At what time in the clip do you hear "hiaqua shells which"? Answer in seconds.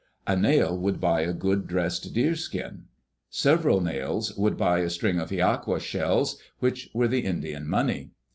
5.29-6.89